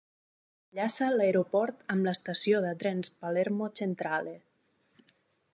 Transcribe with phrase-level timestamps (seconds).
[0.75, 4.39] Enllaça l"aeroport amb l"estació de trens Palermo Centrale.